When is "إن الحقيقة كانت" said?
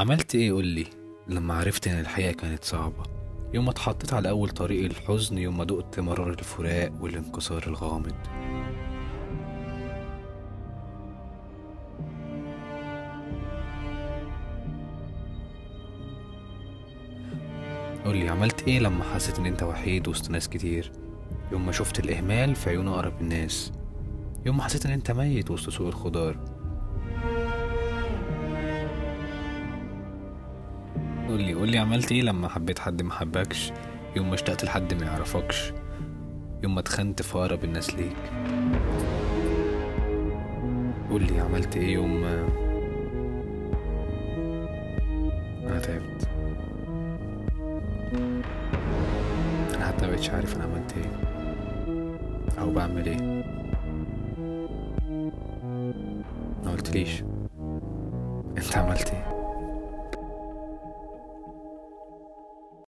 1.88-2.64